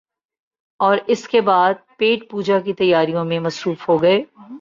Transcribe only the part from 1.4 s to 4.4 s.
بعد پیٹ پوجا کی تیاریوں میں مصروف ہو گئے۔